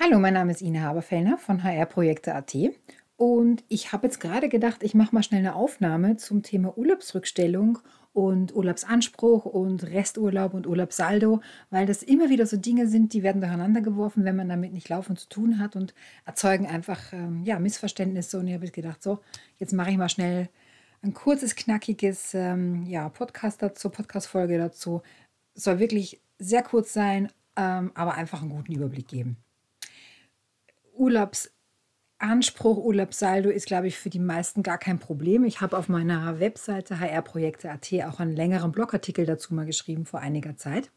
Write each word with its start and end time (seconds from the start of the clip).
Hallo, 0.00 0.20
mein 0.20 0.34
Name 0.34 0.52
ist 0.52 0.62
Ine 0.62 0.82
Haberfellner 0.82 1.38
von 1.38 1.64
HR-Projekte.at 1.64 2.54
und 3.16 3.64
ich 3.66 3.92
habe 3.92 4.06
jetzt 4.06 4.20
gerade 4.20 4.48
gedacht, 4.48 4.84
ich 4.84 4.94
mache 4.94 5.12
mal 5.12 5.24
schnell 5.24 5.40
eine 5.40 5.56
Aufnahme 5.56 6.16
zum 6.16 6.44
Thema 6.44 6.78
Urlaubsrückstellung 6.78 7.80
und 8.12 8.54
Urlaubsanspruch 8.54 9.44
und 9.44 9.82
Resturlaub 9.82 10.54
und 10.54 10.68
Urlaubssaldo, 10.68 11.40
weil 11.70 11.84
das 11.84 12.04
immer 12.04 12.30
wieder 12.30 12.46
so 12.46 12.56
Dinge 12.56 12.86
sind, 12.86 13.12
die 13.12 13.24
werden 13.24 13.40
durcheinander 13.40 13.80
geworfen, 13.80 14.24
wenn 14.24 14.36
man 14.36 14.48
damit 14.48 14.72
nicht 14.72 14.88
laufend 14.88 15.18
zu 15.18 15.28
tun 15.28 15.58
hat 15.58 15.74
und 15.74 15.94
erzeugen 16.24 16.68
einfach 16.68 17.12
ähm, 17.12 17.42
ja, 17.44 17.58
Missverständnisse. 17.58 18.38
Und 18.38 18.46
ich 18.46 18.54
habe 18.54 18.70
gedacht, 18.70 19.02
so, 19.02 19.18
jetzt 19.58 19.72
mache 19.72 19.90
ich 19.90 19.96
mal 19.96 20.08
schnell 20.08 20.48
ein 21.02 21.12
kurzes, 21.12 21.56
knackiges 21.56 22.34
ähm, 22.34 22.86
ja, 22.86 23.08
Podcast 23.08 23.62
dazu, 23.62 23.90
Podcast-Folge 23.90 24.58
dazu. 24.58 25.02
Soll 25.54 25.80
wirklich 25.80 26.20
sehr 26.38 26.62
kurz 26.62 26.92
sein, 26.92 27.32
ähm, 27.56 27.90
aber 27.94 28.14
einfach 28.14 28.42
einen 28.42 28.50
guten 28.50 28.72
Überblick 28.72 29.08
geben. 29.08 29.38
Urlaubsanspruch, 30.98 32.76
Urlaubssaldo 32.78 33.50
ist, 33.50 33.66
glaube 33.66 33.86
ich, 33.86 33.96
für 33.98 34.10
die 34.10 34.18
meisten 34.18 34.62
gar 34.62 34.78
kein 34.78 34.98
Problem. 34.98 35.44
Ich 35.44 35.60
habe 35.60 35.78
auf 35.78 35.88
meiner 35.88 36.40
Webseite 36.40 37.00
hrprojekte.at 37.00 37.92
auch 38.06 38.20
einen 38.20 38.34
längeren 38.34 38.72
Blogartikel 38.72 39.24
dazu 39.24 39.54
mal 39.54 39.66
geschrieben 39.66 40.04
vor 40.04 40.20
einiger 40.20 40.56
Zeit, 40.56 40.90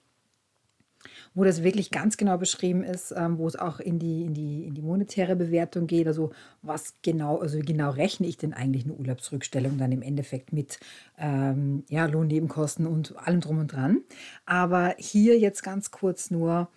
wo 1.33 1.43
das 1.43 1.63
wirklich 1.63 1.91
ganz 1.91 2.17
genau 2.17 2.37
beschrieben 2.37 2.83
ist, 2.83 3.13
ähm, 3.15 3.37
wo 3.37 3.47
es 3.47 3.55
auch 3.55 3.79
in 3.79 3.99
die, 3.99 4.23
in, 4.23 4.33
die, 4.33 4.65
in 4.65 4.73
die 4.73 4.81
monetäre 4.81 5.35
Bewertung 5.35 5.87
geht. 5.87 6.07
Also 6.07 6.31
was 6.61 6.95
genau, 7.03 7.37
also 7.39 7.59
genau 7.59 7.91
rechne 7.91 8.27
ich 8.27 8.37
denn 8.37 8.53
eigentlich 8.53 8.85
eine 8.85 8.93
Urlaubsrückstellung 8.93 9.77
dann 9.77 9.91
im 9.91 10.01
Endeffekt 10.01 10.51
mit 10.51 10.79
ähm, 11.17 11.83
ja, 11.89 12.05
Lohnnebenkosten 12.05 12.87
und 12.87 13.15
allem 13.17 13.41
drum 13.41 13.59
und 13.59 13.73
dran. 13.73 14.01
Aber 14.45 14.95
hier 14.97 15.37
jetzt 15.37 15.61
ganz 15.61 15.91
kurz 15.91 16.31
nur 16.31 16.69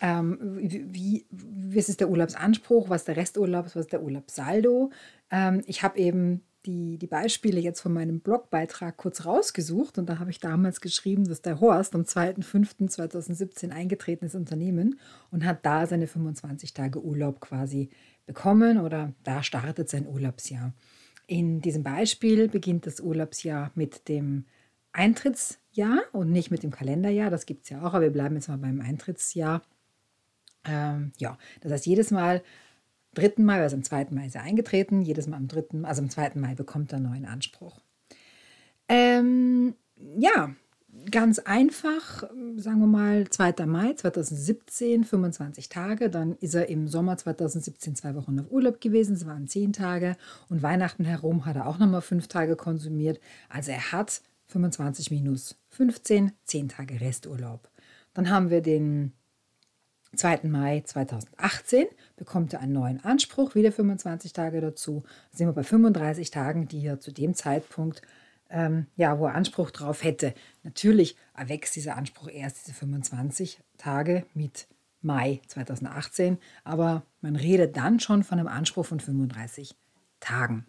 ähm, 0.00 0.38
wie, 0.58 1.26
wie 1.30 1.78
ist 1.78 2.00
der 2.00 2.10
Urlaubsanspruch, 2.10 2.88
was 2.88 3.02
ist 3.02 3.08
der 3.08 3.16
Resturlaub, 3.16 3.66
was 3.66 3.76
ist 3.76 3.92
der 3.92 4.02
Urlaubssaldo. 4.02 4.90
Ähm, 5.30 5.62
ich 5.66 5.82
habe 5.82 5.98
eben 5.98 6.42
die, 6.66 6.98
die 6.98 7.06
Beispiele 7.06 7.60
jetzt 7.60 7.80
von 7.80 7.92
meinem 7.92 8.20
Blogbeitrag 8.20 8.96
kurz 8.96 9.24
rausgesucht 9.24 9.98
und 9.98 10.06
da 10.08 10.18
habe 10.18 10.30
ich 10.30 10.40
damals 10.40 10.80
geschrieben, 10.80 11.26
dass 11.26 11.42
der 11.42 11.60
Horst 11.60 11.94
am 11.94 12.02
2.5.2017 12.02 13.70
eingetreten 13.70 14.26
ist 14.26 14.34
Unternehmen 14.34 14.98
und 15.30 15.44
hat 15.44 15.64
da 15.64 15.86
seine 15.86 16.06
25 16.06 16.74
Tage 16.74 17.02
Urlaub 17.02 17.40
quasi 17.40 17.90
bekommen 18.26 18.78
oder 18.78 19.12
da 19.24 19.42
startet 19.42 19.88
sein 19.88 20.06
Urlaubsjahr. 20.06 20.74
In 21.26 21.60
diesem 21.60 21.82
Beispiel 21.82 22.48
beginnt 22.48 22.86
das 22.86 23.00
Urlaubsjahr 23.00 23.70
mit 23.74 24.08
dem 24.08 24.44
Eintrittsjahr 24.92 26.00
und 26.12 26.30
nicht 26.30 26.50
mit 26.50 26.62
dem 26.62 26.70
Kalenderjahr. 26.70 27.30
Das 27.30 27.46
gibt 27.46 27.64
es 27.64 27.70
ja 27.70 27.80
auch, 27.80 27.94
aber 27.94 28.02
wir 28.02 28.10
bleiben 28.10 28.34
jetzt 28.34 28.48
mal 28.48 28.58
beim 28.58 28.80
Eintrittsjahr. 28.80 29.62
Ähm, 30.64 31.12
ja, 31.18 31.38
das 31.60 31.72
heißt, 31.72 31.86
jedes 31.86 32.10
Mal, 32.10 32.42
3. 33.14 33.34
Mai, 33.38 33.60
also 33.60 33.76
am 33.76 33.82
2. 33.82 34.08
Mai 34.10 34.26
ist 34.26 34.36
er 34.36 34.42
eingetreten, 34.42 35.02
jedes 35.02 35.26
Mal 35.26 35.36
am 35.36 35.48
3., 35.48 35.82
also 35.82 36.02
am 36.02 36.10
2. 36.10 36.32
Mai 36.34 36.54
bekommt 36.54 36.92
er 36.92 36.96
einen 36.96 37.10
neuen 37.10 37.24
Anspruch. 37.24 37.80
Ähm, 38.88 39.74
ja, 40.16 40.54
ganz 41.10 41.38
einfach, 41.38 42.24
sagen 42.56 42.80
wir 42.80 42.86
mal 42.86 43.28
2. 43.28 43.66
Mai 43.66 43.94
2017, 43.94 45.04
25 45.04 45.68
Tage, 45.68 46.10
dann 46.10 46.36
ist 46.36 46.54
er 46.54 46.68
im 46.68 46.88
Sommer 46.88 47.16
2017 47.16 47.96
zwei 47.96 48.14
Wochen 48.14 48.38
auf 48.40 48.50
Urlaub 48.50 48.80
gewesen, 48.80 49.14
es 49.14 49.26
waren 49.26 49.48
10 49.48 49.72
Tage 49.72 50.16
und 50.48 50.62
Weihnachten 50.62 51.04
herum 51.04 51.46
hat 51.46 51.56
er 51.56 51.66
auch 51.66 51.78
nochmal 51.78 52.02
5 52.02 52.28
Tage 52.28 52.56
konsumiert. 52.56 53.20
Also 53.48 53.70
er 53.70 53.92
hat 53.92 54.22
25 54.48 55.10
minus 55.10 55.56
15, 55.68 56.32
10 56.44 56.68
Tage 56.68 57.00
Resturlaub. 57.00 57.70
Dann 58.14 58.28
haben 58.28 58.50
wir 58.50 58.60
den 58.60 59.12
2. 60.20 60.40
Mai 60.42 60.82
2018 60.84 61.86
bekommt 62.16 62.52
er 62.52 62.60
einen 62.60 62.74
neuen 62.74 63.02
Anspruch, 63.02 63.54
wieder 63.54 63.72
25 63.72 64.34
Tage 64.34 64.60
dazu. 64.60 65.02
Da 65.32 65.38
sind 65.38 65.48
wir 65.48 65.54
bei 65.54 65.62
35 65.62 66.30
Tagen, 66.30 66.68
die 66.68 66.84
er 66.84 67.00
zu 67.00 67.10
dem 67.10 67.32
Zeitpunkt, 67.32 68.02
ähm, 68.50 68.86
ja, 68.96 69.18
wo 69.18 69.26
er 69.26 69.34
Anspruch 69.34 69.70
drauf 69.70 70.04
hätte. 70.04 70.34
Natürlich 70.62 71.16
erwächst 71.34 71.74
dieser 71.74 71.96
Anspruch 71.96 72.28
erst 72.28 72.66
diese 72.66 72.76
25 72.76 73.60
Tage 73.78 74.26
mit 74.34 74.68
Mai 75.00 75.40
2018, 75.46 76.36
aber 76.64 77.02
man 77.22 77.34
redet 77.34 77.78
dann 77.78 77.98
schon 77.98 78.22
von 78.22 78.38
einem 78.38 78.48
Anspruch 78.48 78.84
von 78.84 79.00
35 79.00 79.74
Tagen. 80.20 80.66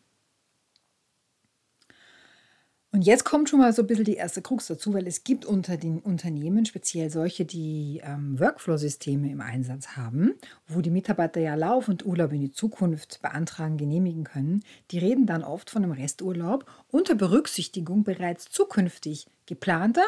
Und 2.94 3.04
jetzt 3.04 3.24
kommt 3.24 3.50
schon 3.50 3.60
mal 3.60 3.72
so 3.72 3.84
ein 3.84 3.88
bisschen 3.88 4.04
die 4.04 4.16
erste 4.16 4.42
Krux 4.42 4.68
dazu, 4.68 4.94
weil 4.94 5.08
es 5.08 5.24
gibt 5.24 5.46
unter 5.46 5.78
den 5.78 6.00
Unternehmen 6.00 6.66
speziell 6.66 7.10
solche, 7.10 7.46
die 7.46 8.02
ähm, 8.04 8.38
Workflow-Systeme 8.38 9.32
im 9.32 9.40
Einsatz 9.40 9.96
haben, 9.96 10.34
wo 10.68 10.82
die 10.82 10.90
Mitarbeiter 10.90 11.40
ja 11.40 11.56
laufend 11.56 12.06
Urlaub 12.06 12.34
in 12.34 12.42
die 12.42 12.52
Zukunft 12.52 13.22
beantragen, 13.22 13.78
genehmigen 13.78 14.26
können. 14.26 14.64
Die 14.92 14.98
reden 15.00 15.26
dann 15.26 15.42
oft 15.42 15.70
von 15.70 15.84
einem 15.84 15.94
Resturlaub 15.94 16.66
unter 16.90 17.16
Berücksichtigung 17.16 18.04
bereits 18.04 18.50
zukünftig 18.50 19.26
geplanter 19.46 20.06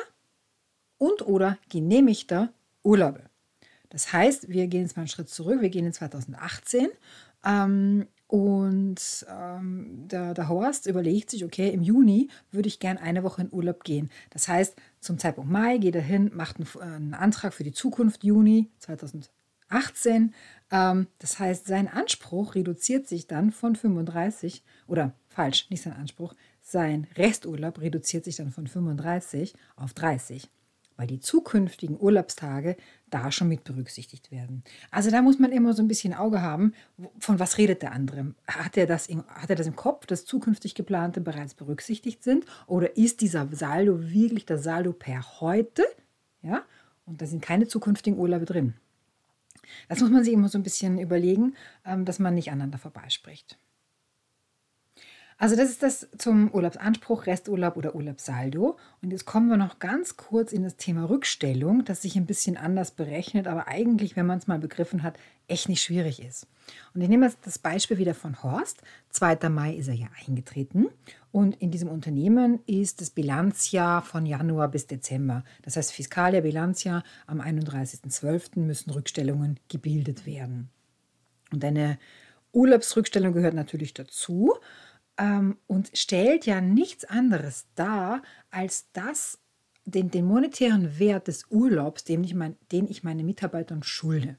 und 0.97 1.25
oder 1.25 1.57
genehmigter 1.69 2.51
Urlaube. 2.83 3.23
Das 3.91 4.11
heißt, 4.11 4.49
wir 4.49 4.67
gehen 4.67 4.81
jetzt 4.81 4.97
mal 4.97 5.03
einen 5.03 5.07
Schritt 5.07 5.29
zurück, 5.29 5.61
wir 5.61 5.69
gehen 5.69 5.85
in 5.85 5.93
2018 5.93 6.89
ähm, 7.45 8.07
und 8.33 9.27
ähm, 9.29 10.07
der, 10.07 10.33
der 10.33 10.49
Horst 10.49 10.87
überlegt 10.87 11.29
sich, 11.29 11.45
okay, 11.45 11.69
im 11.69 11.83
Juni 11.83 12.29
würde 12.49 12.67
ich 12.67 12.79
gern 12.79 12.97
eine 12.97 13.23
Woche 13.23 13.43
in 13.43 13.53
Urlaub 13.53 13.83
gehen. 13.83 14.09
Das 14.31 14.47
heißt, 14.47 14.75
zum 14.99 15.19
Zeitpunkt 15.19 15.51
Mai 15.51 15.77
geht 15.77 15.93
er 15.93 16.01
hin, 16.01 16.31
macht 16.33 16.55
einen, 16.57 16.67
einen 16.81 17.13
Antrag 17.13 17.53
für 17.53 17.63
die 17.63 17.73
Zukunft 17.73 18.23
Juni 18.23 18.71
2018. 18.79 20.33
Ähm, 20.71 21.05
das 21.19 21.37
heißt, 21.37 21.67
sein 21.67 21.87
Anspruch 21.87 22.55
reduziert 22.55 23.07
sich 23.07 23.27
dann 23.27 23.51
von 23.51 23.75
35, 23.75 24.63
oder 24.87 25.13
falsch, 25.27 25.69
nicht 25.69 25.83
sein 25.83 25.93
Anspruch, 25.93 26.33
sein 26.59 27.05
Resturlaub 27.15 27.81
reduziert 27.81 28.25
sich 28.25 28.37
dann 28.37 28.51
von 28.51 28.65
35 28.65 29.53
auf 29.75 29.93
30 29.93 30.49
weil 30.97 31.07
die 31.07 31.19
zukünftigen 31.19 31.99
Urlaubstage 31.99 32.77
da 33.09 33.31
schon 33.31 33.47
mit 33.47 33.63
berücksichtigt 33.63 34.31
werden. 34.31 34.63
Also 34.91 35.11
da 35.11 35.21
muss 35.21 35.39
man 35.39 35.51
immer 35.51 35.73
so 35.73 35.81
ein 35.81 35.87
bisschen 35.87 36.13
Auge 36.13 36.41
haben, 36.41 36.73
von 37.19 37.39
was 37.39 37.57
redet 37.57 37.81
der 37.81 37.91
andere? 37.91 38.33
Hat 38.47 38.77
er 38.77 38.87
das, 38.87 39.07
in, 39.07 39.23
hat 39.27 39.49
er 39.49 39.55
das 39.55 39.67
im 39.67 39.75
Kopf, 39.75 40.05
dass 40.05 40.25
zukünftig 40.25 40.75
geplante 40.75 41.21
bereits 41.21 41.53
berücksichtigt 41.53 42.23
sind? 42.23 42.45
Oder 42.67 42.97
ist 42.97 43.21
dieser 43.21 43.47
Saldo 43.51 44.01
wirklich 44.01 44.45
das 44.45 44.63
Saldo 44.63 44.93
per 44.93 45.41
heute? 45.41 45.83
Ja, 46.41 46.63
und 47.05 47.21
da 47.21 47.25
sind 47.25 47.41
keine 47.41 47.67
zukünftigen 47.67 48.19
Urlaube 48.19 48.45
drin. 48.45 48.73
Das 49.87 50.01
muss 50.01 50.09
man 50.09 50.23
sich 50.23 50.33
immer 50.33 50.49
so 50.49 50.57
ein 50.57 50.63
bisschen 50.63 50.99
überlegen, 50.99 51.55
ähm, 51.85 52.05
dass 52.05 52.19
man 52.19 52.35
nicht 52.35 52.49
aneinander 52.49 52.77
vorbeispricht. 52.77 53.57
Also 55.43 55.57
das 55.57 55.71
ist 55.71 55.83
das 55.83 56.07
zum 56.17 56.49
Urlaubsanspruch, 56.53 57.25
Resturlaub 57.25 57.75
oder 57.75 57.95
Urlaubssaldo. 57.95 58.77
Und 59.01 59.11
jetzt 59.11 59.25
kommen 59.25 59.49
wir 59.49 59.57
noch 59.57 59.77
ganz 59.79 60.15
kurz 60.15 60.53
in 60.53 60.63
das 60.63 60.77
Thema 60.77 61.09
Rückstellung, 61.09 61.83
das 61.83 62.01
sich 62.01 62.15
ein 62.15 62.25
bisschen 62.25 62.55
anders 62.55 62.91
berechnet, 62.91 63.47
aber 63.47 63.67
eigentlich, 63.67 64.15
wenn 64.15 64.25
man 64.25 64.37
es 64.37 64.47
mal 64.47 64.57
begriffen 64.57 65.03
hat, 65.03 65.17
echt 65.49 65.67
nicht 65.67 65.83
schwierig 65.83 66.23
ist. 66.23 66.47
Und 66.93 67.01
ich 67.01 67.09
nehme 67.09 67.25
jetzt 67.25 67.39
das 67.41 67.59
Beispiel 67.59 67.97
wieder 67.97 68.13
von 68.13 68.41
Horst. 68.41 68.83
2. 69.09 69.49
Mai 69.49 69.73
ist 69.73 69.89
er 69.89 69.95
ja 69.95 70.07
eingetreten 70.25 70.87
und 71.33 71.57
in 71.61 71.71
diesem 71.71 71.89
Unternehmen 71.89 72.61
ist 72.65 73.01
das 73.01 73.09
Bilanzjahr 73.09 74.01
von 74.01 74.25
Januar 74.25 74.69
bis 74.69 74.87
Dezember. 74.87 75.43
Das 75.63 75.75
heißt 75.75 75.91
Fiskaljahr, 75.91 76.43
Bilanzjahr 76.43 77.03
am 77.27 77.41
31.12. 77.41 78.61
müssen 78.61 78.91
Rückstellungen 78.91 79.59
gebildet 79.67 80.25
werden. 80.25 80.69
Und 81.51 81.65
eine 81.65 81.99
Urlaubsrückstellung 82.53 83.33
gehört 83.33 83.55
natürlich 83.55 83.93
dazu 83.93 84.53
ähm, 85.17 85.57
und 85.67 85.91
stellt 85.93 86.45
ja 86.45 86.61
nichts 86.61 87.05
anderes 87.05 87.67
dar 87.75 88.21
als 88.49 88.91
das, 88.93 89.39
den, 89.85 90.11
den 90.11 90.25
monetären 90.25 90.99
Wert 90.99 91.27
des 91.27 91.45
Urlaubs, 91.49 92.03
den 92.03 92.23
ich, 92.23 92.33
mein, 92.33 92.55
den 92.71 92.87
ich 92.87 93.03
meinen 93.03 93.25
Mitarbeitern 93.25 93.83
schulde. 93.83 94.37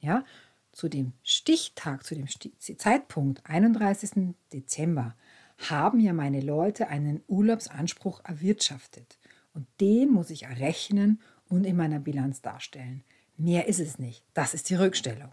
Ja, 0.00 0.24
zu 0.72 0.88
dem 0.88 1.12
Stichtag, 1.22 2.04
zu 2.04 2.14
dem 2.14 2.26
Zeitpunkt 2.58 3.42
31. 3.44 4.34
Dezember 4.52 5.14
haben 5.58 6.00
ja 6.00 6.12
meine 6.12 6.40
Leute 6.40 6.88
einen 6.88 7.22
Urlaubsanspruch 7.28 8.24
erwirtschaftet. 8.24 9.18
Und 9.54 9.66
den 9.80 10.10
muss 10.10 10.30
ich 10.30 10.44
errechnen 10.44 11.20
und 11.48 11.64
in 11.64 11.76
meiner 11.76 12.00
Bilanz 12.00 12.40
darstellen. 12.40 13.04
Mehr 13.36 13.68
ist 13.68 13.80
es 13.80 13.98
nicht. 13.98 14.24
Das 14.34 14.54
ist 14.54 14.70
die 14.70 14.74
Rückstellung. 14.74 15.32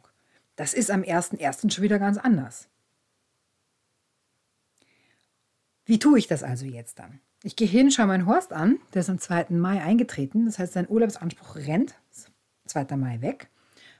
Das 0.55 0.73
ist 0.73 0.91
am 0.91 1.01
1.1. 1.01 1.71
schon 1.71 1.83
wieder 1.83 1.99
ganz 1.99 2.17
anders. 2.17 2.67
Wie 5.89 5.97
tue 5.97 6.19
ich 6.19 6.27
das 6.27 6.43
also 6.43 6.67
jetzt 6.67 6.99
dann? 6.99 7.19
Ich 7.41 7.55
gehe 7.55 7.67
hin, 7.67 7.89
schaue 7.89 8.05
meinen 8.05 8.27
Horst 8.27 8.53
an, 8.53 8.77
der 8.93 8.99
ist 8.99 9.09
am 9.09 9.17
2. 9.17 9.47
Mai 9.49 9.81
eingetreten, 9.81 10.45
das 10.45 10.59
heißt, 10.59 10.73
sein 10.73 10.87
Urlaubsanspruch 10.87 11.55
rennt, 11.55 11.95
2. 12.67 12.95
Mai 12.95 13.21
weg, 13.21 13.49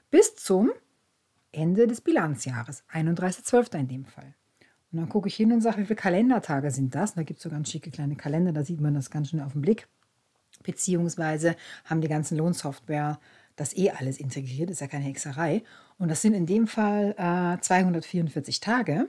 bis 0.08 0.36
zum 0.36 0.70
Ende 1.50 1.88
des 1.88 2.00
Bilanzjahres, 2.00 2.84
31.12. 2.92 3.76
in 3.76 3.88
dem 3.88 4.04
Fall. 4.04 4.36
Und 4.92 4.98
dann 4.98 5.08
gucke 5.08 5.26
ich 5.26 5.34
hin 5.34 5.50
und 5.50 5.62
sage, 5.62 5.78
wie 5.78 5.84
viele 5.84 5.96
Kalendertage 5.96 6.70
sind 6.70 6.94
das? 6.94 7.10
Und 7.10 7.16
da 7.16 7.22
gibt 7.24 7.38
es 7.38 7.42
so 7.42 7.50
ganz 7.50 7.68
schicke 7.68 7.90
kleine 7.90 8.14
Kalender, 8.14 8.52
da 8.52 8.62
sieht 8.62 8.80
man 8.80 8.94
das 8.94 9.10
ganz 9.10 9.30
schnell 9.30 9.44
auf 9.44 9.54
den 9.54 9.62
Blick. 9.62 9.88
Beziehungsweise 10.62 11.56
haben 11.86 12.02
die 12.02 12.08
ganzen 12.08 12.38
Lohnsoftware 12.38 13.18
das 13.56 13.76
eh 13.76 13.90
alles 13.90 14.20
integriert, 14.20 14.70
ist 14.70 14.80
ja 14.80 14.86
keine 14.86 15.06
Hexerei. 15.06 15.64
Und 15.98 16.08
das 16.08 16.22
sind 16.22 16.34
in 16.34 16.46
dem 16.46 16.68
Fall 16.68 17.16
äh, 17.18 17.60
244 17.60 18.60
Tage. 18.60 19.08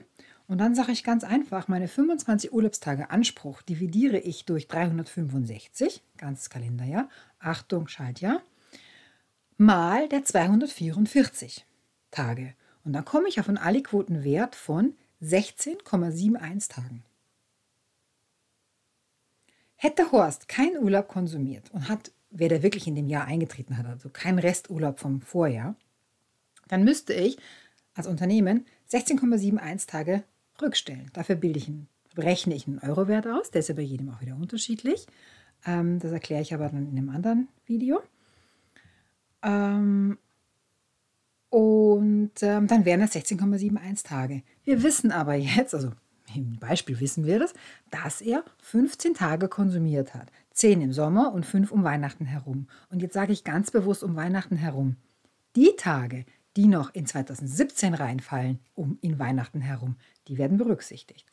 Und 0.52 0.58
dann 0.58 0.74
sage 0.74 0.92
ich 0.92 1.02
ganz 1.02 1.24
einfach, 1.24 1.66
meine 1.68 1.88
25 1.88 2.52
Urlaubstage 2.52 3.08
Anspruch 3.08 3.62
dividiere 3.62 4.18
ich 4.18 4.44
durch 4.44 4.68
365, 4.68 6.02
ganzes 6.18 6.50
Kalenderjahr, 6.50 7.08
Achtung, 7.38 7.88
Schaltjahr, 7.88 8.42
mal 9.56 10.10
der 10.10 10.26
244 10.26 11.64
Tage. 12.10 12.52
Und 12.84 12.92
dann 12.92 13.06
komme 13.06 13.28
ich 13.28 13.40
auf 13.40 13.48
einen 13.48 13.56
Aliquotenwert 13.56 14.54
von 14.54 14.92
16,71 15.22 16.68
Tagen. 16.68 17.02
Hätte 19.76 20.12
Horst 20.12 20.48
keinen 20.48 20.76
Urlaub 20.82 21.08
konsumiert 21.08 21.70
und 21.70 21.88
hat, 21.88 22.12
wer 22.28 22.50
der 22.50 22.62
wirklich 22.62 22.86
in 22.86 22.94
dem 22.94 23.08
Jahr 23.08 23.24
eingetreten 23.24 23.78
hat, 23.78 23.86
also 23.86 24.10
keinen 24.10 24.38
Resturlaub 24.38 24.98
vom 24.98 25.22
Vorjahr, 25.22 25.76
dann 26.68 26.84
müsste 26.84 27.14
ich 27.14 27.38
als 27.94 28.06
Unternehmen 28.06 28.66
16,71 28.90 29.86
Tage 29.86 30.24
rückstellen. 30.60 31.10
Dafür 31.12 31.36
bilde 31.36 31.58
ich 31.58 31.68
einen, 31.68 31.88
rechne 32.16 32.54
ich 32.54 32.66
einen 32.66 32.78
Eurowert 32.78 33.26
aus, 33.26 33.50
der 33.50 33.60
ist 33.60 33.68
ja 33.68 33.74
bei 33.74 33.82
jedem 33.82 34.10
auch 34.10 34.20
wieder 34.20 34.36
unterschiedlich. 34.36 35.06
Ähm, 35.64 35.98
das 35.98 36.12
erkläre 36.12 36.42
ich 36.42 36.52
aber 36.52 36.68
dann 36.68 36.90
in 36.90 36.98
einem 36.98 37.10
anderen 37.10 37.48
Video. 37.66 38.02
Ähm, 39.42 40.18
und 41.50 42.32
ähm, 42.40 42.66
dann 42.66 42.84
wären 42.84 43.00
das 43.00 43.14
16,71 43.14 44.04
Tage. 44.04 44.42
Wir 44.64 44.82
wissen 44.82 45.12
aber 45.12 45.34
jetzt, 45.34 45.74
also 45.74 45.92
im 46.34 46.58
Beispiel 46.58 46.98
wissen 47.00 47.26
wir 47.26 47.38
das, 47.38 47.52
dass 47.90 48.20
er 48.20 48.44
15 48.62 49.14
Tage 49.14 49.48
konsumiert 49.48 50.14
hat. 50.14 50.30
10 50.52 50.80
im 50.80 50.92
Sommer 50.92 51.32
und 51.32 51.44
5 51.46 51.70
um 51.70 51.84
Weihnachten 51.84 52.24
herum. 52.24 52.68
Und 52.90 53.02
jetzt 53.02 53.14
sage 53.14 53.32
ich 53.32 53.44
ganz 53.44 53.70
bewusst 53.70 54.02
um 54.02 54.16
Weihnachten 54.16 54.56
herum. 54.56 54.96
Die 55.56 55.72
Tage, 55.76 56.24
die 56.56 56.66
noch 56.66 56.94
in 56.94 57.06
2017 57.06 57.94
reinfallen, 57.94 58.60
um 58.74 58.98
in 59.00 59.18
Weihnachten 59.18 59.60
herum, 59.60 59.96
die 60.28 60.38
werden 60.38 60.58
berücksichtigt. 60.58 61.26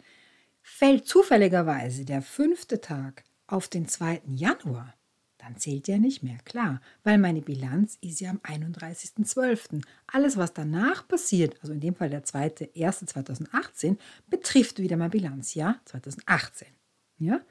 Fällt 0.61 1.07
zufälligerweise 1.07 2.05
der 2.05 2.21
fünfte 2.21 2.81
Tag 2.81 3.23
auf 3.47 3.67
den 3.67 3.87
2. 3.87 4.21
Januar, 4.27 4.93
dann 5.39 5.57
zählt 5.57 5.87
der 5.87 5.99
nicht 5.99 6.21
mehr, 6.21 6.37
klar, 6.43 6.81
weil 7.03 7.17
meine 7.17 7.41
Bilanz 7.41 7.97
ist 8.01 8.19
ja 8.19 8.29
am 8.29 8.39
31.12. 8.39 9.81
Alles, 10.07 10.37
was 10.37 10.53
danach 10.53 11.07
passiert, 11.07 11.57
also 11.61 11.73
in 11.73 11.79
dem 11.79 11.95
Fall 11.95 12.09
der 12.09 12.23
2.1.2018, 12.25 13.97
betrifft 14.27 14.79
wieder 14.79 14.97
mein 14.97 15.09
Bilanzjahr 15.09 15.79
2018. 15.85 16.67
Ja? 17.19 17.41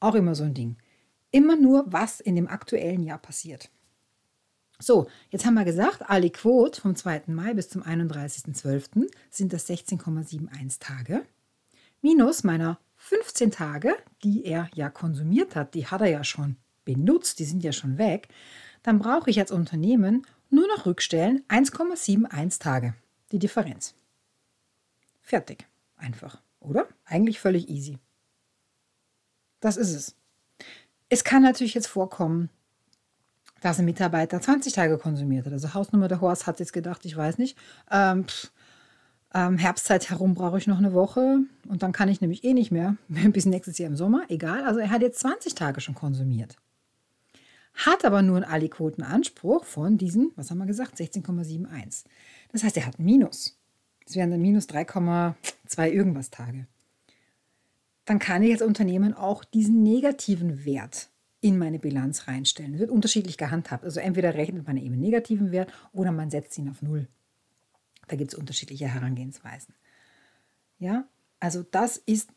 Auch 0.00 0.14
immer 0.14 0.34
so 0.34 0.44
ein 0.44 0.54
Ding. 0.54 0.76
Immer 1.30 1.56
nur, 1.56 1.84
was 1.92 2.20
in 2.20 2.36
dem 2.36 2.48
aktuellen 2.48 3.02
Jahr 3.02 3.18
passiert. 3.18 3.70
So, 4.80 5.08
jetzt 5.30 5.44
haben 5.44 5.54
wir 5.54 5.64
gesagt, 5.64 6.08
alle 6.08 6.30
Quote 6.30 6.80
vom 6.80 6.94
2. 6.94 7.22
Mai 7.26 7.54
bis 7.54 7.68
zum 7.68 7.82
31.12. 7.82 9.10
sind 9.28 9.52
das 9.52 9.68
16,71 9.68 10.78
Tage. 10.78 11.26
Minus 12.00 12.44
meiner 12.44 12.78
15 12.96 13.50
Tage, 13.50 13.96
die 14.22 14.44
er 14.44 14.70
ja 14.74 14.88
konsumiert 14.88 15.56
hat, 15.56 15.74
die 15.74 15.86
hat 15.86 16.00
er 16.00 16.08
ja 16.08 16.22
schon 16.22 16.56
benutzt, 16.84 17.40
die 17.40 17.44
sind 17.44 17.64
ja 17.64 17.72
schon 17.72 17.98
weg, 17.98 18.28
dann 18.82 19.00
brauche 19.00 19.30
ich 19.30 19.40
als 19.40 19.50
Unternehmen 19.50 20.26
nur 20.48 20.68
noch 20.68 20.86
rückstellen 20.86 21.44
1,71 21.48 22.60
Tage. 22.60 22.94
Die 23.32 23.38
Differenz. 23.38 23.94
Fertig. 25.20 25.66
Einfach, 25.96 26.40
oder? 26.60 26.88
Eigentlich 27.04 27.40
völlig 27.40 27.68
easy. 27.68 27.98
Das 29.60 29.76
ist 29.76 29.92
es. 29.92 30.16
Es 31.08 31.24
kann 31.24 31.42
natürlich 31.42 31.74
jetzt 31.74 31.88
vorkommen, 31.88 32.48
dass 33.60 33.78
ein 33.78 33.84
Mitarbeiter 33.84 34.40
20 34.40 34.72
Tage 34.72 34.98
konsumiert 34.98 35.46
hat. 35.46 35.52
Also 35.52 35.74
Hausnummer 35.74 36.08
der 36.08 36.20
Horst 36.20 36.46
hat 36.46 36.60
jetzt 36.60 36.72
gedacht, 36.72 37.04
ich 37.04 37.16
weiß 37.16 37.38
nicht, 37.38 37.56
ähm, 37.90 38.24
pff, 38.24 38.50
ähm, 39.34 39.58
Herbstzeit 39.58 40.10
herum 40.10 40.34
brauche 40.34 40.58
ich 40.58 40.66
noch 40.66 40.78
eine 40.78 40.94
Woche 40.94 41.40
und 41.68 41.82
dann 41.82 41.92
kann 41.92 42.08
ich 42.08 42.20
nämlich 42.20 42.44
eh 42.44 42.54
nicht 42.54 42.70
mehr 42.70 42.96
bis 43.08 43.46
nächstes 43.46 43.78
Jahr 43.78 43.90
im 43.90 43.96
Sommer. 43.96 44.22
Egal, 44.28 44.64
also 44.64 44.80
er 44.80 44.90
hat 44.90 45.02
jetzt 45.02 45.20
20 45.20 45.54
Tage 45.54 45.80
schon 45.80 45.94
konsumiert 45.94 46.56
hat 47.78 48.04
aber 48.04 48.22
nur 48.22 48.36
einen 48.36 48.44
Aliquotenanspruch 48.44 49.64
von 49.64 49.98
diesen, 49.98 50.32
was 50.36 50.50
haben 50.50 50.58
wir 50.58 50.66
gesagt, 50.66 50.98
16,71. 50.98 52.04
Das 52.50 52.64
heißt, 52.64 52.76
er 52.76 52.86
hat 52.86 52.98
ein 52.98 53.04
Minus. 53.04 53.56
Das 54.04 54.16
wären 54.16 54.30
dann 54.30 54.40
minus 54.40 54.68
3,2 54.68 55.90
irgendwas 55.90 56.30
Tage. 56.30 56.66
Dann 58.06 58.18
kann 58.18 58.42
ich 58.42 58.52
als 58.52 58.62
Unternehmen 58.62 59.12
auch 59.12 59.44
diesen 59.44 59.82
negativen 59.82 60.64
Wert 60.64 61.10
in 61.48 61.56
meine 61.56 61.78
Bilanz 61.78 62.28
reinstellen. 62.28 62.72
Das 62.72 62.80
wird 62.80 62.90
unterschiedlich 62.90 63.38
gehandhabt. 63.38 63.82
Also 63.82 64.00
entweder 64.00 64.34
rechnet 64.34 64.66
man 64.66 64.76
eben 64.76 65.00
negativen 65.00 65.50
Wert 65.50 65.72
oder 65.94 66.12
man 66.12 66.30
setzt 66.30 66.58
ihn 66.58 66.68
auf 66.68 66.82
Null. 66.82 67.08
Da 68.06 68.16
gibt 68.16 68.32
es 68.32 68.38
unterschiedliche 68.38 68.86
Herangehensweisen. 68.86 69.74
Ja, 70.78 71.08
also 71.40 71.62
das 71.62 71.96
ist 71.96 72.30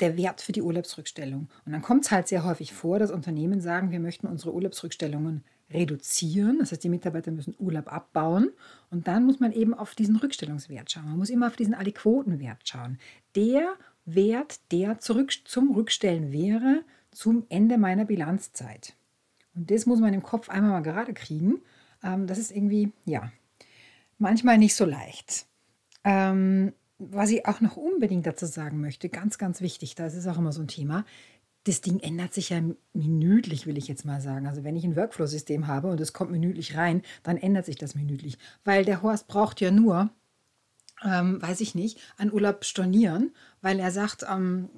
der 0.00 0.18
Wert 0.18 0.42
für 0.42 0.52
die 0.52 0.60
Urlaubsrückstellung. 0.60 1.48
Und 1.64 1.72
dann 1.72 1.80
kommt 1.80 2.04
es 2.04 2.10
halt 2.10 2.28
sehr 2.28 2.44
häufig 2.44 2.74
vor, 2.74 2.98
dass 2.98 3.10
Unternehmen 3.10 3.62
sagen, 3.62 3.90
wir 3.90 4.00
möchten 4.00 4.26
unsere 4.26 4.52
Urlaubsrückstellungen 4.52 5.42
reduzieren. 5.70 6.58
Das 6.58 6.72
heißt, 6.72 6.84
die 6.84 6.90
Mitarbeiter 6.90 7.30
müssen 7.30 7.54
Urlaub 7.58 7.90
abbauen. 7.90 8.50
Und 8.90 9.08
dann 9.08 9.24
muss 9.24 9.40
man 9.40 9.52
eben 9.52 9.72
auf 9.72 9.94
diesen 9.94 10.16
Rückstellungswert 10.16 10.90
schauen. 10.90 11.06
Man 11.06 11.16
muss 11.16 11.30
immer 11.30 11.46
auf 11.46 11.56
diesen 11.56 11.72
Aliquotenwert 11.72 12.68
schauen. 12.68 12.98
Der 13.34 13.76
Wert, 14.04 14.60
der 14.72 14.98
zurück 14.98 15.32
zum 15.46 15.70
Rückstellen 15.74 16.32
wäre 16.32 16.84
zum 17.16 17.46
Ende 17.48 17.78
meiner 17.78 18.04
Bilanzzeit. 18.04 18.94
Und 19.54 19.70
das 19.70 19.86
muss 19.86 20.00
man 20.00 20.12
im 20.12 20.22
Kopf 20.22 20.50
einmal 20.50 20.72
mal 20.72 20.82
gerade 20.82 21.14
kriegen. 21.14 21.62
Ähm, 22.02 22.26
das 22.26 22.38
ist 22.38 22.50
irgendwie, 22.50 22.92
ja, 23.06 23.32
manchmal 24.18 24.58
nicht 24.58 24.74
so 24.74 24.84
leicht. 24.84 25.46
Ähm, 26.04 26.74
was 26.98 27.30
ich 27.30 27.46
auch 27.46 27.60
noch 27.62 27.76
unbedingt 27.76 28.26
dazu 28.26 28.44
sagen 28.44 28.80
möchte, 28.80 29.08
ganz, 29.08 29.38
ganz 29.38 29.60
wichtig, 29.62 29.94
das 29.94 30.14
ist 30.14 30.26
auch 30.26 30.38
immer 30.38 30.52
so 30.52 30.60
ein 30.60 30.68
Thema, 30.68 31.04
das 31.64 31.80
Ding 31.80 32.00
ändert 32.00 32.32
sich 32.32 32.50
ja 32.50 32.60
minütlich, 32.92 33.66
will 33.66 33.76
ich 33.76 33.88
jetzt 33.88 34.04
mal 34.04 34.20
sagen. 34.20 34.46
Also 34.46 34.62
wenn 34.62 34.76
ich 34.76 34.84
ein 34.84 34.94
Workflow-System 34.94 35.66
habe 35.66 35.88
und 35.88 36.00
es 36.00 36.12
kommt 36.12 36.30
minütlich 36.30 36.76
rein, 36.76 37.02
dann 37.22 37.38
ändert 37.38 37.64
sich 37.64 37.76
das 37.76 37.94
minütlich. 37.94 38.38
Weil 38.64 38.84
der 38.84 39.02
Horst 39.02 39.26
braucht 39.26 39.60
ja 39.60 39.70
nur, 39.70 40.10
ähm, 41.04 41.42
weiß 41.42 41.60
ich 41.62 41.74
nicht, 41.74 41.98
einen 42.18 42.32
Urlaub 42.32 42.64
stornieren, 42.64 43.32
weil 43.62 43.80
er 43.80 43.90
sagt, 43.90 44.24
ähm, 44.30 44.68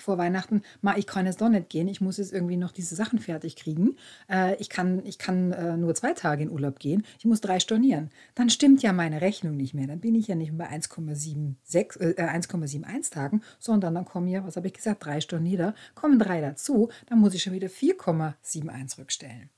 vor 0.00 0.18
Weihnachten, 0.18 0.62
ma, 0.82 0.96
ich 0.96 1.06
kann 1.06 1.26
jetzt 1.26 1.40
doch 1.40 1.48
nicht 1.48 1.68
gehen, 1.68 1.88
ich 1.88 2.00
muss 2.00 2.18
jetzt 2.18 2.32
irgendwie 2.32 2.56
noch 2.56 2.72
diese 2.72 2.94
Sachen 2.94 3.18
fertig 3.18 3.56
kriegen. 3.56 3.96
Äh, 4.30 4.56
ich 4.56 4.68
kann, 4.68 5.04
ich 5.04 5.18
kann 5.18 5.52
äh, 5.52 5.76
nur 5.76 5.94
zwei 5.94 6.12
Tage 6.12 6.42
in 6.42 6.50
Urlaub 6.50 6.78
gehen, 6.78 7.04
ich 7.18 7.24
muss 7.24 7.40
drei 7.40 7.60
stornieren. 7.60 8.10
Dann 8.34 8.50
stimmt 8.50 8.82
ja 8.82 8.92
meine 8.92 9.20
Rechnung 9.20 9.56
nicht 9.56 9.74
mehr. 9.74 9.86
Dann 9.86 10.00
bin 10.00 10.14
ich 10.14 10.28
ja 10.28 10.34
nicht 10.34 10.56
bei 10.56 10.68
1,76, 10.68 12.00
äh, 12.00 12.22
1,71 12.22 13.10
Tagen, 13.12 13.42
sondern 13.58 13.94
dann 13.94 14.04
kommen 14.04 14.28
ja, 14.28 14.44
was 14.46 14.56
habe 14.56 14.66
ich 14.66 14.74
gesagt, 14.74 15.04
drei 15.04 15.20
Stornier, 15.20 15.74
kommen 15.94 16.18
drei 16.18 16.40
dazu, 16.40 16.90
dann 17.06 17.18
muss 17.18 17.34
ich 17.34 17.42
schon 17.42 17.52
wieder 17.52 17.68
4,71 17.68 18.98
rückstellen. 18.98 19.50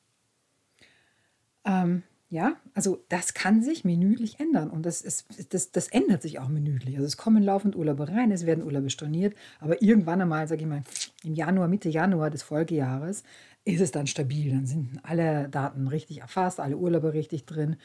Ähm, 1.64 2.02
ja, 2.30 2.56
also 2.74 3.02
das 3.08 3.32
kann 3.32 3.62
sich 3.62 3.84
minütlich 3.84 4.38
ändern 4.38 4.68
und 4.68 4.84
das, 4.84 5.00
ist, 5.00 5.54
das, 5.54 5.72
das 5.72 5.88
ändert 5.88 6.20
sich 6.20 6.38
auch 6.38 6.48
minütlich. 6.48 6.96
Also 6.96 7.06
es 7.06 7.16
kommen 7.16 7.42
laufend 7.42 7.74
Urlaube 7.74 8.08
rein, 8.08 8.30
es 8.30 8.44
werden 8.44 8.64
Urlaube 8.64 8.90
storniert, 8.90 9.34
aber 9.60 9.80
irgendwann 9.80 10.20
einmal, 10.20 10.46
sage 10.46 10.62
ich 10.62 10.66
mal, 10.66 10.82
im 11.24 11.34
Januar, 11.34 11.68
Mitte 11.68 11.88
Januar 11.88 12.28
des 12.30 12.42
Folgejahres 12.42 13.22
ist 13.64 13.80
es 13.80 13.92
dann 13.92 14.06
stabil. 14.06 14.50
Dann 14.50 14.66
sind 14.66 14.98
alle 15.02 15.48
Daten 15.48 15.88
richtig 15.88 16.20
erfasst, 16.20 16.60
alle 16.60 16.76
Urlaube 16.76 17.12
richtig 17.14 17.46
drin 17.46 17.76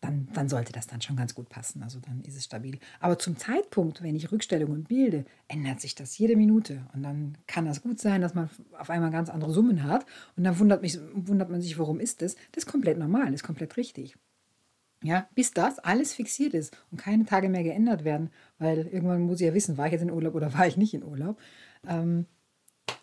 dann, 0.00 0.28
dann 0.32 0.48
sollte 0.48 0.72
das 0.72 0.86
dann 0.86 1.02
schon 1.02 1.16
ganz 1.16 1.34
gut 1.34 1.48
passen. 1.48 1.82
Also 1.82 2.00
dann 2.00 2.22
ist 2.22 2.36
es 2.36 2.44
stabil. 2.44 2.78
Aber 3.00 3.18
zum 3.18 3.36
Zeitpunkt, 3.36 4.02
wenn 4.02 4.16
ich 4.16 4.32
Rückstellungen 4.32 4.84
bilde, 4.84 5.24
ändert 5.46 5.80
sich 5.80 5.94
das 5.94 6.16
jede 6.16 6.36
Minute. 6.36 6.86
Und 6.94 7.02
dann 7.02 7.36
kann 7.46 7.66
das 7.66 7.82
gut 7.82 8.00
sein, 8.00 8.22
dass 8.22 8.34
man 8.34 8.48
auf 8.78 8.88
einmal 8.88 9.10
ganz 9.10 9.28
andere 9.28 9.52
Summen 9.52 9.84
hat. 9.84 10.06
Und 10.36 10.44
dann 10.44 10.58
wundert, 10.58 10.80
mich, 10.80 10.98
wundert 11.12 11.50
man 11.50 11.60
sich, 11.60 11.78
warum 11.78 12.00
ist 12.00 12.22
das? 12.22 12.34
Das 12.52 12.64
ist 12.64 12.70
komplett 12.70 12.98
normal, 12.98 13.26
das 13.26 13.36
ist 13.36 13.46
komplett 13.46 13.76
richtig. 13.76 14.16
Ja, 15.02 15.28
bis 15.34 15.52
das 15.52 15.78
alles 15.78 16.12
fixiert 16.12 16.52
ist 16.52 16.76
und 16.90 16.98
keine 16.98 17.24
Tage 17.24 17.48
mehr 17.48 17.62
geändert 17.62 18.04
werden, 18.04 18.28
weil 18.58 18.86
irgendwann 18.86 19.22
muss 19.22 19.40
ich 19.40 19.46
ja 19.46 19.54
wissen, 19.54 19.78
war 19.78 19.86
ich 19.86 19.92
jetzt 19.92 20.02
in 20.02 20.10
Urlaub 20.10 20.34
oder 20.34 20.52
war 20.52 20.66
ich 20.66 20.76
nicht 20.76 20.92
in 20.92 21.02
Urlaub. 21.02 21.38
Ähm, 21.88 22.26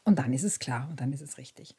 und 0.04 0.20
dann 0.20 0.32
ist 0.32 0.44
es 0.44 0.60
klar 0.60 0.88
und 0.90 1.02
dann 1.02 1.12
ist 1.12 1.22
es 1.22 1.40
richtig 1.40 1.76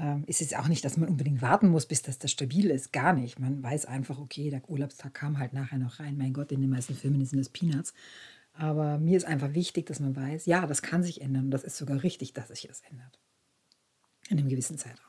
ähm, 0.00 0.24
ist 0.26 0.40
es 0.40 0.54
auch 0.54 0.68
nicht, 0.68 0.84
dass 0.84 0.96
man 0.96 1.10
unbedingt 1.10 1.42
warten 1.42 1.68
muss, 1.68 1.84
bis 1.84 2.00
das, 2.00 2.18
das 2.18 2.30
stabil 2.30 2.70
ist. 2.70 2.92
Gar 2.92 3.12
nicht. 3.12 3.38
Man 3.38 3.62
weiß 3.62 3.84
einfach, 3.84 4.18
okay, 4.18 4.48
der 4.48 4.62
Urlaubstag 4.68 5.12
kam 5.12 5.38
halt 5.38 5.52
nachher 5.52 5.78
noch 5.78 6.00
rein. 6.00 6.16
Mein 6.16 6.32
Gott, 6.32 6.52
in 6.52 6.62
den 6.62 6.70
meisten 6.70 6.94
Filmen 6.94 7.24
sind 7.26 7.38
das 7.38 7.50
Peanuts. 7.50 7.92
Aber 8.54 8.98
mir 8.98 9.16
ist 9.16 9.26
einfach 9.26 9.52
wichtig, 9.52 9.86
dass 9.86 10.00
man 10.00 10.16
weiß, 10.16 10.46
ja, 10.46 10.66
das 10.66 10.82
kann 10.82 11.02
sich 11.02 11.20
ändern 11.20 11.46
und 11.46 11.50
das 11.50 11.64
ist 11.64 11.76
sogar 11.76 12.02
richtig, 12.02 12.32
dass 12.32 12.48
sich 12.48 12.66
das 12.66 12.80
ändert. 12.90 13.18
In 14.30 14.38
einem 14.38 14.48
gewissen 14.48 14.78
Zeitraum. 14.78 15.06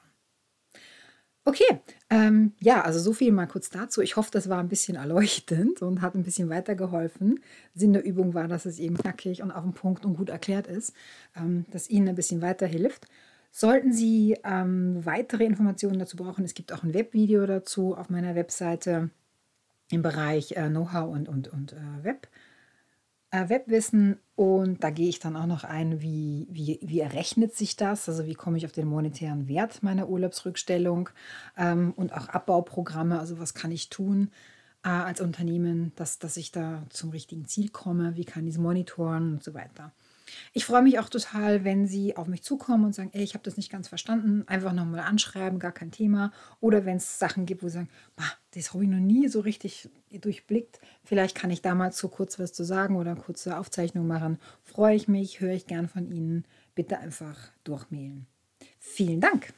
Okay, 1.44 1.80
ähm, 2.12 2.54
ja, 2.60 2.82
also 2.82 3.00
so 3.00 3.14
viel 3.14 3.32
mal 3.32 3.48
kurz 3.48 3.72
dazu. 3.72 4.02
Ich 4.02 4.16
hoffe, 4.16 4.30
das 4.32 4.48
war 4.48 4.60
ein 4.60 4.70
bisschen 4.70 4.96
erleuchtend 4.96 5.82
und 5.82 6.02
hat 6.02 6.14
ein 6.14 6.24
bisschen 6.24 6.50
weitergeholfen. 6.50 7.40
Sinn 7.74 7.94
der 7.94 8.04
Übung 8.04 8.36
war, 8.36 8.48
dass 8.48 8.66
es 8.66 8.78
eben 8.78 8.96
knackig 8.96 9.42
und 9.42 9.52
auf 9.52 9.64
den 9.64 9.74
Punkt 9.74 10.06
und 10.06 10.18
gut 10.18 10.30
erklärt 10.30 10.68
ist, 10.68 10.94
ähm, 11.36 11.66
dass 11.72 11.90
Ihnen 11.90 12.10
ein 12.10 12.16
bisschen 12.16 12.42
weiterhilft. 12.44 13.08
Sollten 13.52 13.92
Sie 13.92 14.38
ähm, 14.46 15.06
weitere 15.06 15.44
Informationen 15.44 16.00
dazu 16.00 16.16
brauchen, 16.16 16.46
es 16.46 16.54
gibt 16.54 16.72
auch 16.72 16.84
ein 16.84 16.94
Webvideo 16.94 17.46
dazu 17.46 17.96
auf 17.96 18.10
meiner 18.10 18.34
Webseite 18.34 19.10
im 19.90 20.02
Bereich 20.02 20.54
äh, 20.54 20.70
Know-how 20.70 21.14
und, 21.14 21.28
und, 21.28 21.50
und 21.50 21.74
äh, 21.74 22.04
Web, 22.04 22.30
äh, 23.32 23.50
Webwissen. 23.50 24.20
Und 24.36 24.84
da 24.84 24.90
gehe 24.90 25.10
ich 25.10 25.20
dann 25.20 25.36
auch 25.36 25.48
noch 25.48 25.66
ein, 25.66 26.02
wie, 26.02 26.48
wie, 26.50 26.80
wie 26.82 27.02
errechnet 27.02 27.54
sich 27.54 27.76
das, 27.76 28.08
also 28.08 28.26
wie 28.26 28.36
komme 28.36 28.58
ich 28.58 28.66
auf 28.66 28.72
den 28.72 28.88
monetären 28.88 29.50
Wert 29.50 29.84
meiner 29.84 30.08
Urlaubsrückstellung 30.08 31.10
ähm, 31.58 31.94
und 31.98 32.14
auch 32.14 32.30
Abbauprogramme, 32.30 33.20
also 33.20 33.38
was 33.38 33.54
kann 33.54 33.72
ich 33.72 33.90
tun 33.90 34.32
äh, 34.84 34.90
als 34.90 35.20
Unternehmen, 35.20 35.92
dass, 35.98 36.20
dass 36.20 36.38
ich 36.38 36.54
da 36.54 36.86
zum 36.90 37.10
richtigen 37.10 37.46
Ziel 37.46 37.70
komme, 37.70 38.16
wie 38.16 38.26
kann 38.26 38.48
ich 38.48 38.54
es 38.54 38.60
monitoren 38.60 39.34
und 39.34 39.44
so 39.44 39.54
weiter. 39.54 39.92
Ich 40.54 40.66
freue 40.66 40.82
mich 40.82 41.00
auch 41.00 41.10
total, 41.10 41.64
wenn 41.64 41.88
Sie 41.88 42.16
auf 42.18 42.28
mich 42.28 42.44
zukommen 42.44 42.86
und 42.86 42.96
sagen, 42.96 43.10
ey, 43.14 43.24
ich 43.24 43.34
habe 43.34 43.44
das 43.44 43.58
nicht 43.58 43.72
ganz 43.72 43.88
verstanden, 43.88 44.44
einfach 44.48 44.74
nochmal 44.74 45.02
anschreiben, 45.02 45.60
gar 45.60 45.72
kein 45.72 45.92
Thema. 45.92 46.32
Oder 46.60 46.86
wenn 46.86 46.98
es 46.98 47.20
Sachen 47.20 47.46
gibt, 47.46 47.64
wo 47.64 47.68
Sie 47.68 47.74
sagen, 47.74 47.90
das 48.54 48.74
habe 48.74 48.84
ich 48.84 48.90
noch 48.90 49.00
nie 49.00 49.28
so 49.28 49.40
richtig 49.40 49.90
durchblickt, 50.12 50.80
vielleicht 51.04 51.36
kann 51.36 51.52
ich 51.52 51.62
damals 51.62 51.98
so 51.98 52.10
kurz 52.10 52.40
was 52.40 52.54
zu 52.54 52.64
sagen 52.64 52.96
oder 52.96 53.12
eine 53.12 53.22
kurze 53.22 53.58
Aufzeichnung 53.58 54.08
machen. 54.08 54.40
Freue 54.64 54.96
ich 54.96 55.08
mich, 55.08 55.40
höre 55.40 55.54
ich 55.54 55.68
gern 55.68 55.88
von 55.88 56.12
Ihnen. 56.12 56.46
Bitte 56.76 57.00
einfach 57.00 57.52
durchmailen. 57.64 58.28
Vielen 58.80 59.22
Dank. 59.22 59.54